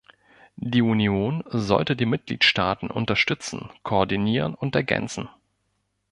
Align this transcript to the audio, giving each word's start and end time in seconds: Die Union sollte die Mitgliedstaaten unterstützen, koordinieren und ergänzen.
Die 0.55 0.81
Union 0.81 1.43
sollte 1.49 1.95
die 1.95 2.07
Mitgliedstaaten 2.07 2.89
unterstützen, 2.89 3.69
koordinieren 3.83 4.55
und 4.55 4.75
ergänzen. 4.75 5.29